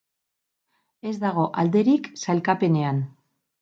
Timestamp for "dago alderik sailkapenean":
1.25-3.09